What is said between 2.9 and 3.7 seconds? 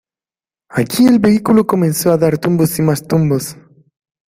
tumbos.